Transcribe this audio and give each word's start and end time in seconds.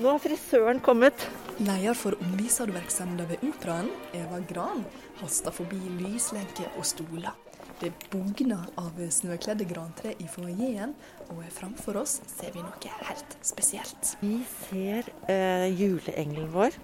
Nå 0.00 0.14
har 0.14 0.20
frisøren 0.24 0.78
kommet. 0.80 1.26
Leder 1.60 1.92
for 1.98 2.16
omviserverksemda 2.24 3.26
ved 3.28 3.42
Operaen, 3.44 3.90
Eva 4.16 4.38
Gran, 4.48 4.86
haster 5.20 5.52
forbi 5.52 5.76
lyslenker 5.98 6.70
og 6.80 6.86
stoler. 6.88 7.34
Det 7.82 7.90
bugner 8.08 8.64
av 8.80 8.96
snøkledde 9.12 9.66
grantre 9.68 10.14
i 10.16 10.28
foajeen, 10.28 10.94
og 11.28 11.44
framfor 11.52 12.00
oss 12.00 12.16
ser 12.32 12.56
vi 12.56 12.64
noe 12.64 12.94
helt 13.10 13.36
spesielt. 13.44 14.14
Vi 14.24 14.38
ser 14.62 15.12
eh, 15.28 15.68
juleengelen 15.68 16.48
vår 16.56 16.80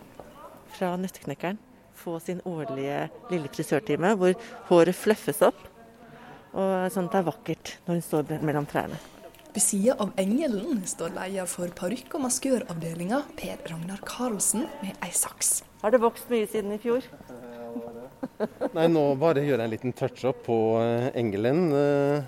fra 0.77 0.93
Nøtteknekkeren 1.01 1.57
få 1.96 2.21
sin 2.21 2.45
årlige 2.45 3.09
lille 3.33 3.48
frisørtime, 3.48 4.12
hvor 4.21 4.37
håret 4.69 4.96
fluffes 4.96 5.41
opp. 5.41 5.65
Og 6.52 6.93
sånn 6.93 7.09
at 7.09 7.16
det 7.16 7.24
er 7.24 7.30
vakkert 7.33 7.77
når 7.87 7.96
hun 7.96 8.09
står 8.12 8.43
mellom 8.45 8.69
trærne. 8.69 9.01
Ved 9.56 9.65
sida 9.65 9.95
av 10.05 10.10
Engelen 10.20 10.83
står 10.84 11.15
leder 11.15 11.46
for 11.48 11.70
parykk- 11.73 12.19
og 12.19 12.27
maskøravdelinga, 12.27 13.23
Per 13.38 13.62
Ragnar 13.70 14.02
Karlsen, 14.05 14.66
med 14.82 14.98
ei 15.01 15.09
saks. 15.16 15.62
Har 15.80 15.95
det 15.95 16.01
vokst 16.02 16.29
mye 16.29 16.45
siden 16.45 16.74
i 16.74 16.77
fjor? 16.82 17.06
Nei, 18.76 18.85
nå 18.93 19.04
bare 19.16 19.46
gjør 19.46 19.63
jeg 19.63 19.65
en 19.65 19.73
liten 19.73 19.95
touch-up 19.96 20.43
på 20.45 20.59
eh, 20.82 21.07
Engelen. 21.23 21.71
Eh, 21.73 22.26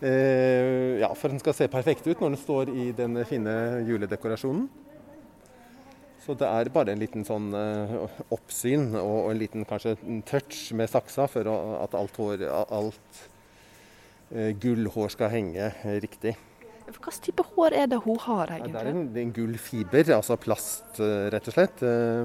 eh, 0.00 1.02
ja, 1.02 1.12
for 1.12 1.28
den 1.28 1.44
skal 1.44 1.58
se 1.58 1.68
perfekt 1.68 2.08
ut 2.08 2.16
når 2.24 2.32
den 2.32 2.40
står 2.46 2.72
i 2.72 2.88
den 2.96 3.20
fine 3.28 3.58
juledekorasjonen. 3.84 4.64
Så 6.24 6.38
det 6.40 6.48
er 6.48 6.72
bare 6.72 6.96
en 6.96 7.04
liten 7.04 7.28
sånn 7.28 7.52
oppsyn 8.32 8.94
og 8.96 9.28
en 9.28 9.42
liten 9.44 9.68
kanskje 9.68 9.98
touch 10.24 10.70
med 10.72 10.88
saksa 10.88 11.28
for 11.28 11.52
at 11.52 12.00
alt, 12.00 12.16
hår, 12.16 12.48
alt 12.48 13.24
gullhår 14.30 15.08
skal 15.12 15.28
henge 15.32 15.70
riktig. 16.02 16.34
Hva 16.84 16.92
slags 16.98 17.22
type 17.24 17.44
hår 17.54 17.72
er 17.78 17.86
det 17.88 17.96
hun 18.04 18.18
har, 18.20 18.50
egentlig? 18.52 18.74
det 18.74 18.80
er 18.82 18.90
en, 18.90 19.16
en 19.22 19.32
gull 19.32 19.54
fiber, 19.60 20.04
altså 20.18 20.36
plast, 20.40 21.00
eh, 21.00 21.30
rett 21.32 21.48
og 21.48 21.54
slett. 21.56 21.80
Eh, 21.80 22.24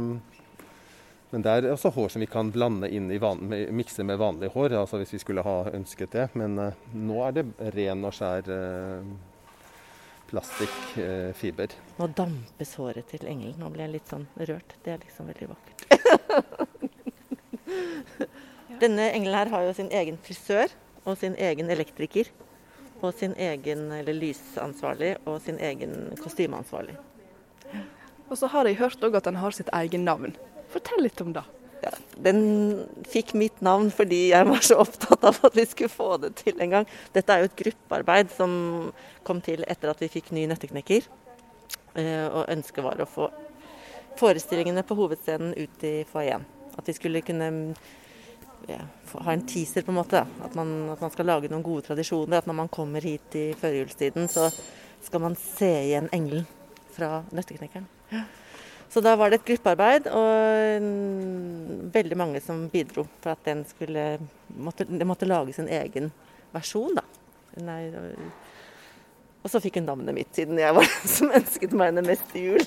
men 1.30 1.40
det 1.46 1.52
er 1.54 1.68
også 1.72 1.92
hår 1.96 2.10
som 2.12 2.22
vi 2.24 2.28
kan 2.30 2.52
blande 2.52 2.88
inn 2.92 3.08
i 3.14 3.20
van, 3.22 3.40
mikse 3.48 4.04
med 4.04 4.20
vanlig 4.20 4.50
hår, 4.56 4.70
altså 4.82 4.98
hvis 5.00 5.14
vi 5.16 5.22
skulle 5.22 5.46
ha 5.46 5.58
ønsket 5.72 6.12
det. 6.16 6.28
Men 6.42 6.52
nå 6.58 7.18
er 7.28 7.32
det 7.38 7.44
ren 7.78 8.02
og 8.10 8.14
skjær 8.18 8.44
plastikkfiber. 10.32 11.70
Nå 12.00 12.06
dampes 12.18 12.72
håret 12.82 13.06
til 13.14 13.24
engelen. 13.30 13.60
Nå 13.62 13.68
blir 13.74 13.84
jeg 13.86 13.94
litt 14.00 14.10
sånn 14.10 14.26
rørt. 14.42 14.70
Det 14.82 14.90
er 14.96 15.00
liksom 15.06 15.24
veldig 15.30 15.48
vakkert. 15.54 15.80
Denne 18.82 19.04
engelen 19.14 19.38
her 19.38 19.50
har 19.54 19.62
jo 19.68 19.78
sin 19.78 19.94
egen 19.94 20.18
frisør 20.26 20.70
og 21.06 21.18
sin 21.18 21.36
egen 21.40 21.70
elektriker. 21.70 22.32
Og 23.00 23.14
sin 23.16 23.32
egen 23.40 23.86
eller 23.96 24.16
lysansvarlig 24.18 25.14
og 25.24 25.38
sin 25.46 25.60
egen 25.64 25.94
kostymeansvarlig. 26.20 26.98
Og 28.30 28.38
så 28.38 28.50
har 28.52 28.68
jeg 28.68 28.80
hørt 28.82 29.06
òg 29.06 29.16
at 29.18 29.30
han 29.30 29.40
har 29.40 29.56
sitt 29.56 29.72
egen 29.74 30.04
navn. 30.06 30.36
Fortell 30.74 31.02
litt 31.06 31.22
om 31.24 31.32
det. 31.34 31.46
Ja, 31.80 31.94
den 32.20 32.42
fikk 33.08 33.32
mitt 33.40 33.62
navn 33.64 33.88
fordi 33.96 34.26
jeg 34.34 34.48
var 34.50 34.60
så 34.66 34.82
opptatt 34.84 35.24
av 35.24 35.40
at 35.48 35.56
vi 35.56 35.64
skulle 35.70 35.94
få 35.94 36.18
det 36.20 36.34
til 36.42 36.60
en 36.60 36.76
gang. 36.76 36.90
Dette 37.16 37.32
er 37.32 37.44
jo 37.44 37.50
et 37.50 37.60
gruppearbeid 37.62 38.34
som 38.36 38.52
kom 39.28 39.40
til 39.46 39.64
etter 39.64 39.94
at 39.94 40.04
vi 40.04 40.12
fikk 40.12 40.34
ny 40.36 40.44
nøtteknekker. 40.52 41.08
Eh, 41.96 42.28
og 42.28 42.52
ønsket 42.52 42.84
var 42.86 43.00
å 43.00 43.08
få 43.10 43.30
forestillingene 44.20 44.84
på 44.84 44.98
hovedscenen 45.00 45.56
ut 45.56 45.88
i 45.88 45.96
foajeen. 46.10 46.44
At 46.76 46.88
vi 46.88 46.96
skulle 46.98 47.24
kunne 47.24 47.50
ha 48.68 49.34
en 49.34 49.46
teaser, 49.48 49.86
på 49.86 49.92
en 49.92 50.00
måte. 50.00 50.26
At 50.44 50.56
man, 50.58 50.90
at 50.94 51.02
man, 51.02 51.12
skal 51.14 51.30
lage 51.30 51.50
noen 51.52 51.66
gode 51.66 51.88
tradisjoner. 51.88 52.42
At 52.42 52.50
når 52.50 52.58
man 52.62 52.72
kommer 52.74 53.02
hit 53.06 53.36
i 53.40 53.48
førjulstiden, 53.60 54.28
så 54.32 54.50
skal 55.06 55.24
man 55.24 55.38
se 55.40 55.72
igjen 55.88 56.10
engelen 56.16 56.46
fra 56.96 57.24
Nøtteknekkeren. 57.32 57.88
Ja. 58.12 58.26
Så 58.90 59.02
da 59.06 59.14
var 59.16 59.30
det 59.30 59.40
et 59.40 59.46
gruppearbeid, 59.46 60.08
og 60.18 60.82
veldig 61.94 62.18
mange 62.18 62.42
som 62.42 62.64
bidro 62.74 63.06
for 63.22 63.36
at 63.36 63.44
den 63.46 63.62
skulle 63.70 64.18
måtte, 64.58 64.88
Det 64.90 65.06
måtte 65.06 65.30
lage 65.30 65.54
sin 65.54 65.70
egen 65.70 66.10
versjon, 66.52 66.98
da. 66.98 67.04
Nei, 67.62 67.84
og 69.40 69.52
så 69.52 69.62
fikk 69.62 69.78
hun 69.80 69.88
navnet 69.88 70.16
mitt, 70.18 70.32
siden 70.36 70.58
jeg 70.60 70.74
var 70.76 70.90
den 70.90 71.12
som 71.14 71.32
ønsket 71.38 71.76
meg 71.78 71.92
henne 71.92 72.06
mest 72.08 72.26
til 72.34 72.50
jul. 72.50 72.66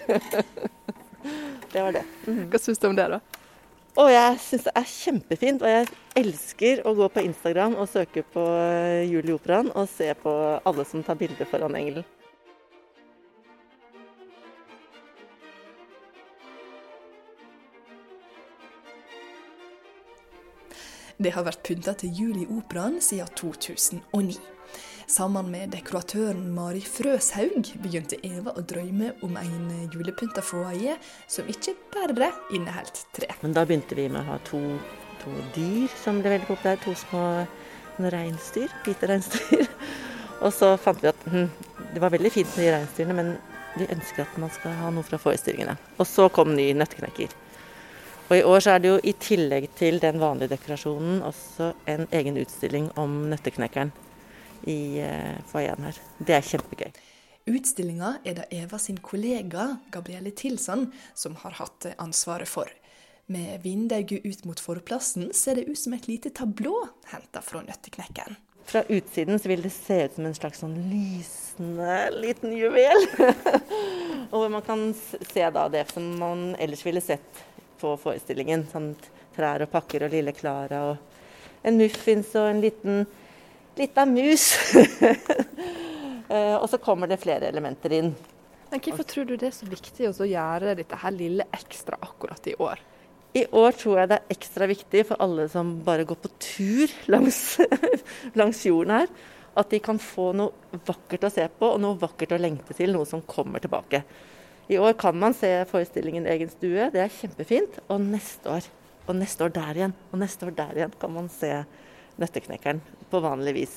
det 1.75 1.82
var 1.82 1.98
det. 1.98 2.04
Mm. 2.26 2.44
Hva 2.52 2.62
syns 2.62 2.78
du 2.78 2.88
om 2.88 2.97
det, 2.98 3.08
da? 3.16 3.41
Og 4.00 4.08
jeg 4.08 4.36
syns 4.41 4.62
det 4.64 4.72
er 4.78 4.88
kjempefint, 4.88 5.62
og 5.62 5.69
jeg 5.69 5.88
elsker 6.16 6.80
å 6.88 6.94
gå 6.97 7.10
på 7.12 7.25
Instagram 7.26 7.75
og 7.76 7.91
søke 7.92 8.22
på 8.25 8.41
eh, 8.56 9.04
Jul 9.04 9.28
og 9.34 9.84
se 9.91 10.08
på 10.16 10.32
alle 10.64 10.84
som 10.88 11.04
tar 11.04 11.19
bilde 11.20 11.44
foran 11.44 11.76
engelen. 11.76 12.06
Det 21.22 21.34
har 21.36 21.44
vært 21.44 21.60
pynta 21.62 21.92
til 21.92 22.16
Jul 22.16 22.41
i 22.41 22.48
Operaen 22.48 22.97
siden 23.04 23.28
2009. 23.36 24.41
Sammen 25.06 25.50
med 25.50 25.72
dekoratøren 25.74 26.44
Mari 26.54 26.80
Frøshaug 26.86 27.72
begynte 27.82 28.18
Eva 28.22 28.52
å 28.54 28.62
drømme 28.62 29.12
om 29.26 29.34
en 29.40 29.70
julepynta 29.90 30.42
foajé 30.44 30.94
som 31.30 31.48
ikke 31.50 31.74
bare 31.92 32.30
inneholdt 32.54 33.02
tre. 33.16 33.28
Men 33.42 33.56
da 33.56 33.64
begynte 33.66 33.98
vi 33.98 34.06
med 34.08 34.22
å 34.22 34.28
ha 34.30 34.38
to, 34.46 34.60
to 35.22 35.32
dyr 35.56 35.90
som 36.02 36.20
ble 36.22 36.36
veldig 36.36 36.48
populære. 36.50 36.82
To 36.84 36.94
små 36.94 37.24
reinsdyr. 38.14 38.70
Hvite 38.86 39.10
reinsdyr. 39.10 39.66
Og 40.44 40.52
så 40.54 40.74
fant 40.80 41.02
vi 41.02 41.10
at 41.10 41.26
hm, 41.30 41.50
det 41.94 42.02
var 42.02 42.14
veldig 42.14 42.32
fint 42.34 42.54
med 42.56 42.66
de 42.66 42.76
reinsdyrene, 42.76 43.19
men 43.19 43.34
vi 43.78 43.90
ønsker 43.90 44.24
at 44.24 44.38
man 44.40 44.52
skal 44.54 44.76
ha 44.78 44.92
noe 44.94 45.06
fra 45.06 45.19
forestillingene. 45.20 45.76
Og 45.98 46.06
så 46.08 46.28
kom 46.34 46.54
ny 46.54 46.70
nøtteknekker. 46.78 47.34
Og 48.28 48.38
i 48.38 48.46
år 48.48 48.62
så 48.64 48.76
er 48.76 48.80
det 48.80 48.94
jo 48.94 49.02
i 49.02 49.12
tillegg 49.19 49.66
til 49.76 49.98
den 50.00 50.22
vanlige 50.22 50.54
dekorasjonen 50.54 51.20
også 51.26 51.72
en 51.90 52.06
egen 52.14 52.38
utstilling 52.40 52.88
om 53.00 53.24
nøtteknekkeren 53.32 53.92
i 54.68 54.98
eh, 55.02 55.40
foajeen 55.50 55.88
her. 55.88 55.98
Det 56.18 56.36
er 56.36 56.46
kjempegøy. 56.46 56.92
Utstillinga 57.50 58.16
er 58.22 58.36
det 58.38 58.46
Eva 58.54 58.78
sin 58.78 59.00
kollega 59.02 59.72
Gabrielle 59.90 60.30
Tilsand 60.38 60.92
som 61.18 61.34
har 61.42 61.58
hatt 61.58 61.88
ansvaret 61.98 62.50
for. 62.50 62.70
Med 63.26 63.62
vinduet 63.62 64.12
ut 64.12 64.44
mot 64.46 64.60
forplassen 64.60 65.30
ser 65.34 65.58
det 65.58 65.66
ut 65.70 65.78
som 65.78 65.94
et 65.96 66.06
lite 66.10 66.30
tablå 66.34 66.74
henta 67.10 67.42
fra 67.42 67.62
Nøtteknekkeren. 67.66 68.38
Fra 68.64 68.84
utsiden 68.88 69.38
så 69.42 69.50
vil 69.50 69.62
det 69.64 69.72
se 69.74 69.96
ut 70.04 70.14
som 70.14 70.26
en 70.28 70.36
slags 70.38 70.62
sånn 70.62 70.76
lysende 70.90 71.96
liten 72.14 72.54
juvel. 72.54 73.08
og 74.34 74.46
man 74.54 74.62
kan 74.66 74.92
se 74.94 75.48
da 75.54 75.66
det 75.72 75.88
som 75.90 76.06
man 76.20 76.52
ellers 76.62 76.84
ville 76.86 77.02
sett 77.02 77.42
på 77.82 77.96
forestillingen. 77.98 78.68
Sånn 78.70 78.92
trær 79.34 79.64
og 79.66 79.72
pakker 79.72 80.06
og 80.06 80.14
lille 80.14 80.34
Klara 80.36 80.84
og 80.92 81.66
en 81.66 81.78
muffins 81.78 82.30
og 82.38 82.50
en 82.50 82.62
liten 82.62 83.04
lita 83.78 84.06
mus. 84.06 84.52
Eh, 86.32 86.54
og 86.56 86.64
så 86.70 86.78
kommer 86.80 87.10
det 87.10 87.18
flere 87.20 87.50
elementer 87.50 87.92
inn. 87.92 88.06
Men 88.70 88.80
Hvorfor 88.80 89.04
tror 89.04 89.26
du 89.28 89.34
det 89.36 89.50
er 89.50 89.52
så 89.52 89.66
viktig 89.68 90.06
å 90.08 90.24
gjøre 90.24 90.72
dette 90.78 90.96
her 90.96 91.12
lille 91.12 91.44
ekstra 91.52 91.98
akkurat 92.00 92.46
i 92.48 92.54
år? 92.56 92.80
I 93.36 93.42
år 93.52 93.76
tror 93.76 93.98
jeg 94.00 94.08
det 94.08 94.16
er 94.16 94.32
ekstra 94.32 94.69
viktig 94.70 95.02
for 95.10 95.20
alle 95.20 95.44
som 95.52 95.74
bare 95.84 96.06
går 96.08 96.19
på 96.22 96.30
tur 96.40 96.94
langs, 97.12 97.42
langs 98.40 98.62
jorden 98.64 98.94
her, 98.94 99.12
at 99.60 99.69
de 99.75 99.82
kan 99.84 100.00
få 100.00 100.30
noe 100.40 100.80
vakkert 100.88 101.28
å 101.28 101.32
se 101.34 101.44
på 101.58 101.75
og 101.75 101.82
noe 101.84 102.00
vakkert 102.00 102.32
å 102.32 102.40
lengte 102.40 102.78
til, 102.78 102.94
noe 102.96 103.08
som 103.08 103.20
kommer 103.28 103.60
tilbake. 103.60 104.00
I 104.72 104.80
år 104.80 104.96
kan 105.00 105.16
man 105.20 105.36
se 105.36 105.50
forestillingen 105.68 106.28
Egen 106.32 106.48
stue, 106.52 106.88
det 106.94 107.00
er 107.02 107.12
kjempefint. 107.12 107.80
Og 107.92 108.00
neste 108.04 108.56
år, 108.56 108.68
og 109.04 109.16
neste 109.18 109.44
år 109.44 109.56
der 109.56 109.80
igjen, 109.80 109.96
og 110.12 110.22
neste 110.22 110.48
år 110.48 110.56
der 110.56 110.78
igjen 110.80 110.94
kan 111.00 111.12
man 111.12 111.28
se 111.32 111.58
Nøtteknekkeren 112.20 112.82
på 113.11 113.23
vanlig 113.25 113.55
vis. 113.56 113.76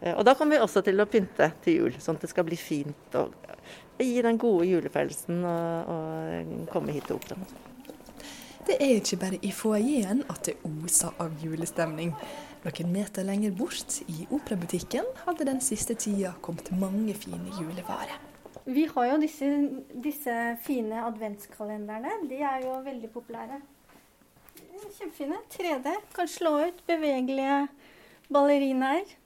Eh, 0.00 0.14
og 0.14 0.24
da 0.24 0.34
kommer 0.38 0.56
vi 0.56 0.64
også 0.64 0.84
til 0.86 1.00
å 1.00 1.08
pynte 1.10 1.50
til 1.64 1.80
jul, 1.82 1.98
sånn 2.00 2.18
at 2.18 2.26
det 2.26 2.32
skal 2.32 2.46
bli 2.48 2.58
fint 2.60 3.18
og 3.18 3.34
gi 3.98 4.20
den 4.22 4.38
gode 4.38 4.68
julefølelsen 4.68 5.42
og 5.44 6.68
komme 6.70 6.94
hit 6.94 7.08
til 7.10 7.18
operaen. 7.18 7.48
Det 8.68 8.76
er 8.84 8.98
ikke 8.98 9.16
bare 9.16 9.38
i 9.42 9.50
foajeen 9.54 10.22
at 10.28 10.42
det 10.44 10.58
oser 10.68 11.14
av 11.22 11.32
julestemning. 11.40 12.12
Noen 12.66 12.90
meter 12.92 13.24
lenger 13.24 13.54
bort, 13.56 14.00
i 14.12 14.26
operabutikken, 14.28 15.06
hadde 15.24 15.46
den 15.48 15.62
siste 15.64 15.96
tida 15.96 16.34
kommet 16.44 16.68
mange 16.76 17.14
fine 17.16 17.54
julevarer. 17.56 18.18
Vi 18.68 18.84
har 18.92 19.06
jo 19.08 19.16
disse, 19.22 19.48
disse 20.04 20.34
fine 20.66 21.00
adventskalenderne. 21.06 22.18
De 22.28 22.42
er 22.44 22.66
jo 22.66 22.76
veldig 22.84 23.08
populære. 23.14 23.62
Kjempefine. 24.98 25.38
3D. 25.52 25.94
Kan 26.12 26.28
slå 26.28 26.56
ut 26.66 26.86
bevegelige 26.86 27.68
ballerinaer. 28.28 29.16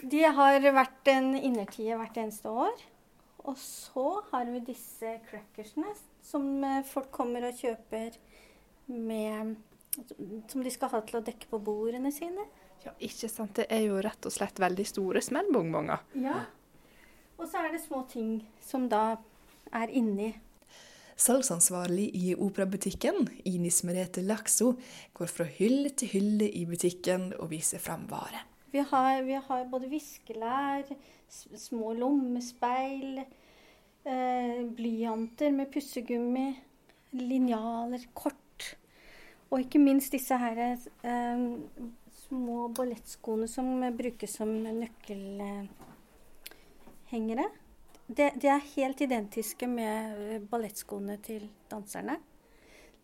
De 0.00 0.22
har 0.24 0.60
vært 0.60 1.10
en 1.12 1.34
innertie 1.36 1.96
hvert 1.96 2.16
eneste 2.20 2.48
år. 2.48 2.84
Og 3.46 3.58
så 3.60 4.06
har 4.32 4.48
vi 4.50 4.62
disse 4.66 5.18
crackersene 5.28 5.92
som 6.24 6.48
eh, 6.64 6.82
folk 6.88 7.12
kommer 7.14 7.46
og 7.46 7.60
kjøper 7.60 8.16
med 8.86 9.56
Som 10.50 10.62
de 10.62 10.70
skal 10.70 10.90
ha 10.92 11.00
til 11.06 11.18
å 11.18 11.24
dekke 11.24 11.48
på 11.48 11.60
bordene 11.64 12.10
sine. 12.12 12.44
Ja, 12.84 12.92
ikke 13.00 13.30
sant. 13.32 13.54
Det 13.56 13.64
er 13.72 13.86
jo 13.86 14.00
rett 14.04 14.28
og 14.28 14.34
slett 14.34 14.60
veldig 14.60 14.84
store 14.86 15.22
smellbongbonger. 15.24 16.02
Ja. 16.20 16.42
Og 17.36 17.48
så 17.48 17.62
er 17.64 17.72
det 17.72 17.80
små 17.84 18.02
ting 18.10 18.42
som 18.62 18.88
da 18.92 19.16
er 19.72 19.92
inni. 19.92 20.34
Salgsansvarlig 21.16 22.10
i 22.12 22.34
operabutikken, 22.36 23.30
Inis 23.48 23.80
Merete 23.88 24.20
Lakso, 24.20 24.74
går 25.16 25.30
fra 25.32 25.46
hylle 25.48 25.88
til 25.96 26.12
hylle 26.12 26.44
i 26.52 26.66
butikken 26.68 27.30
og 27.38 27.48
viser 27.54 27.80
fram 27.80 28.04
vare. 28.10 28.42
Vi 28.68 28.84
vi 29.24 29.38
har 29.48 29.64
både 29.70 29.88
viskelær, 29.88 30.84
små 31.56 31.94
lommespeil, 31.96 33.24
eh, 34.04 34.64
blyanter 34.76 35.50
med 35.52 35.72
pussegummi, 35.72 36.60
linjaler, 37.12 38.04
kort. 38.12 38.76
Og 39.50 39.60
ikke 39.60 39.78
minst 39.78 40.12
disse 40.12 40.36
her 40.36 40.58
eh, 40.58 40.76
små 42.28 42.68
ballettskoene 42.68 43.48
som 43.48 43.80
brukes 43.96 44.36
som 44.36 44.62
nøkkelhengere. 44.62 47.50
De, 48.06 48.30
er 48.46 48.62
helt 48.76 49.00
identiske 49.02 49.66
med 49.66 50.46
ballettskoene 50.50 51.18
til 51.26 51.48
danserne. 51.70 52.20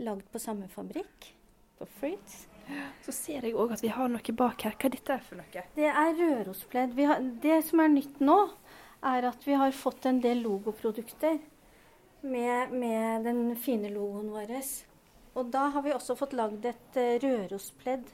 Lagd 0.02 0.28
på 0.31 0.40
samme 0.43 0.69
fabrikk, 0.70 1.32
på 1.78 1.88
Fritz. 1.99 2.44
Så 3.02 3.12
ser 3.14 3.46
jeg 3.46 3.56
òg 3.58 3.75
at 3.75 3.82
vi 3.82 3.90
har 3.90 4.10
noe 4.10 4.34
bak 4.38 4.62
her. 4.62 4.76
Hva 4.78 4.88
er 4.88 4.94
dette 4.94 5.19
for 5.26 5.40
noe? 5.40 5.64
Det 5.75 5.88
er 5.90 6.14
Rørospledd. 6.20 6.94
Det 7.43 7.58
som 7.66 7.82
er 7.82 7.90
nytt 7.90 8.22
nå, 8.22 8.38
er 9.02 9.26
at 9.26 9.46
vi 9.46 9.58
har 9.58 9.75
fått 9.75 10.06
en 10.06 10.20
del 10.22 10.44
logoprodukter 10.44 11.40
med, 12.22 12.70
med 12.70 13.26
den 13.26 13.56
fine 13.58 13.90
logoen 13.90 14.31
vår. 14.31 14.55
Og 15.34 15.50
da 15.50 15.66
har 15.75 15.82
vi 15.82 15.94
også 15.96 16.14
fått 16.19 16.37
lagd 16.38 16.66
et 16.69 16.98
uh, 17.00 17.16
Rørospledd 17.25 18.12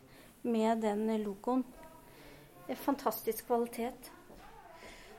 med 0.49 0.81
den 0.87 1.05
logoen. 1.21 1.67
Fantastisk 2.81 3.47
kvalitet. 3.49 4.11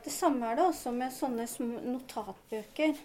Det 0.10 0.16
samme 0.16 0.48
er 0.50 0.56
det 0.58 0.64
også 0.66 0.90
med 0.90 1.12
sånne 1.14 1.44
notatbøker, 1.86 2.96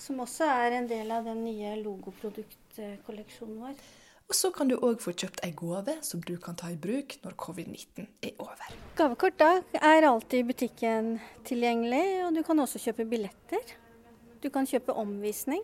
som 0.00 0.22
også 0.24 0.46
er 0.48 0.78
en 0.78 0.86
del 0.88 1.10
av 1.12 1.26
den 1.28 1.42
nye 1.44 1.74
logoproduktkolleksjonen 1.82 3.58
vår. 3.60 3.74
Og 4.24 4.38
så 4.38 4.48
kan 4.48 4.70
du 4.72 4.78
òg 4.78 4.96
få 5.04 5.12
kjøpt 5.12 5.42
ei 5.44 5.50
gave 5.52 5.98
som 6.06 6.22
du 6.24 6.38
kan 6.40 6.56
ta 6.56 6.70
i 6.72 6.78
bruk 6.80 7.18
når 7.20 7.36
covid-19 7.42 8.06
er 8.24 8.40
over. 8.40 8.72
Gavekort 8.96 9.36
da 9.42 9.50
er 9.76 10.06
alltid 10.08 10.38
i 10.38 10.46
butikken 10.54 11.10
tilgjengelig, 11.44 12.00
og 12.24 12.32
du 12.38 12.40
kan 12.48 12.64
også 12.64 12.80
kjøpe 12.86 13.04
billetter. 13.12 13.76
Du 14.40 14.48
kan 14.48 14.64
kjøpe 14.64 14.96
omvisning. 15.04 15.60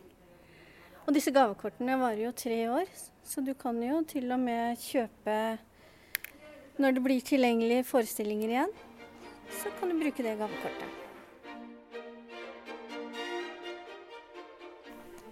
Og 1.07 1.17
disse 1.17 1.33
gavekortene 1.33 1.97
varer 1.97 2.27
jo 2.27 2.37
tre 2.37 2.61
år, 2.77 2.93
så 3.25 3.41
du 3.41 3.55
kan 3.57 3.81
jo 3.81 4.05
til 4.05 4.29
og 4.37 4.45
med 4.45 4.77
kjøpe 4.85 5.41
når 6.77 6.97
det 6.97 7.09
blir 7.09 7.25
tilgjengelige 7.25 7.89
forestillinger 7.89 8.53
igjen, 8.53 8.79
så 9.51 9.73
kan 9.79 9.91
du 9.91 9.99
bruke 10.01 10.23
det 10.23 10.39
gavekortet. 10.41 10.99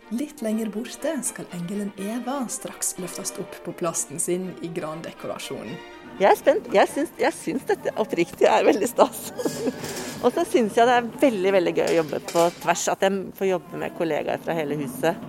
Litt 0.09 0.41
lenger 0.41 0.71
borte 0.73 1.11
skal 1.21 1.45
engelen 1.53 1.91
Eva 2.01 2.41
straks 2.49 2.95
løftes 2.97 3.35
opp 3.43 3.59
på 3.65 3.75
plassen 3.77 4.21
sin 4.23 4.47
i 4.65 4.71
grandekorasjonen. 4.73 5.77
Jeg 6.19 6.31
er 6.33 6.39
spent. 6.41 6.71
Jeg 6.75 6.89
syns, 6.91 7.11
jeg 7.21 7.37
syns 7.37 7.67
dette 7.69 7.93
oppriktig 8.01 8.49
er 8.49 8.65
veldig 8.67 8.89
stas. 8.89 9.29
og 10.25 10.33
så 10.33 10.47
syns 10.49 10.79
jeg 10.81 10.89
det 10.89 10.97
er 10.97 11.11
veldig 11.21 11.53
veldig 11.59 11.75
gøy 11.77 11.85
å 11.91 11.99
jobbe 11.99 12.23
på 12.33 12.47
tvers. 12.63 12.87
At 12.95 13.05
jeg 13.05 13.21
får 13.39 13.51
jobbe 13.53 13.83
med 13.85 13.95
kollegaer 14.01 14.41
fra 14.43 14.57
hele 14.57 14.81
huset. 14.81 15.29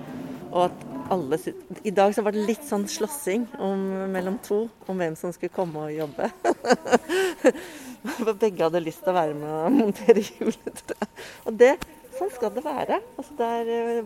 Og 0.50 0.64
at 0.70 0.89
alle 1.14 1.40
I 1.84 1.94
dag 1.96 2.14
så 2.16 2.24
var 2.26 2.36
det 2.36 2.48
litt 2.48 2.66
sånn 2.68 2.88
slåssing 2.90 3.48
mellom 4.14 4.40
to 4.46 4.64
om 4.90 5.00
hvem 5.00 5.16
som 5.20 5.34
skulle 5.36 5.54
komme 5.54 5.88
og 5.88 5.96
jobbe. 5.96 6.30
For 8.18 8.34
begge 8.44 8.66
hadde 8.66 8.84
lyst 8.84 9.04
til 9.06 9.14
å 9.14 9.18
være 9.18 9.38
med 9.38 9.56
og 9.56 9.78
montere 9.78 10.26
juletre. 10.26 11.10
Og 11.50 11.58
det 11.60 11.78
Sånn 12.20 12.32
skal 12.36 12.52
det 12.52 12.66
være. 12.66 12.98
Altså, 13.16 13.36
det, 13.40 13.46
er, 13.48 14.00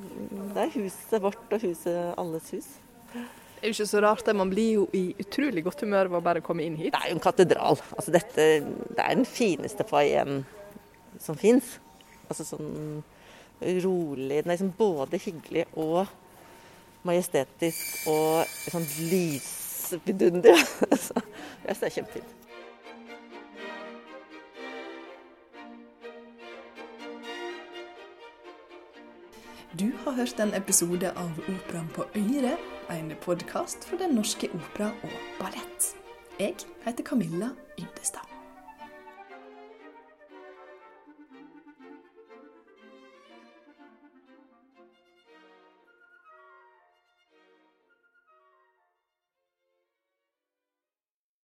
det, 0.54 0.66
er, 0.68 0.74
huset 0.76 1.22
vårt 1.24 1.54
og 1.56 1.64
huset 1.66 2.12
alles 2.22 2.52
hus. 2.54 2.68
Det 3.10 3.24
er 3.64 3.72
jo 3.72 3.74
ikke 3.74 3.88
så 3.90 4.02
rart, 4.04 4.22
det. 4.28 4.36
Man 4.38 4.52
blir 4.52 4.76
jo 4.76 4.84
i 4.94 5.16
utrolig 5.24 5.64
godt 5.66 5.82
humør 5.82 6.12
av 6.12 6.20
å 6.20 6.22
bare 6.22 6.44
komme 6.46 6.62
inn 6.66 6.76
hit. 6.78 6.92
Det 6.94 7.00
er 7.00 7.10
jo 7.10 7.18
en 7.18 7.24
katedral. 7.24 7.80
Altså, 7.96 8.14
dette, 8.14 8.46
det 8.68 9.02
er 9.02 9.18
den 9.18 9.26
fineste 9.26 9.88
foajeen 9.90 10.44
som 11.24 11.40
fins. 11.40 11.80
Altså 12.28 12.46
sånn 12.46 13.02
rolig 13.84 14.42
liksom 14.46 14.74
Både 14.78 15.20
hyggelig 15.22 15.66
og 15.80 16.10
majestetisk 17.08 18.08
og 18.12 18.48
sånn 18.68 18.88
lysvidunderlig. 19.10 20.56
Så 21.06 21.20
jeg 21.20 21.76
synes 21.76 21.84
det 21.84 21.90
er 21.90 21.96
kjempefint. 22.00 22.40
Du 29.80 29.88
har 30.04 30.14
hørt 30.20 30.40
en 30.40 30.54
episode 30.54 31.10
av 31.18 31.40
Operaen 31.50 31.90
på 31.96 32.06
Øyre, 32.16 32.58
en 32.94 33.10
podkast 33.24 33.88
for 33.90 33.98
Den 33.98 34.14
norske 34.20 34.52
opera 34.54 34.92
og 35.02 35.18
ballett. 35.40 35.90
Jeg 36.40 36.56
heter 36.86 37.04
Camilla 37.04 37.50
Yndestad. 37.80 38.33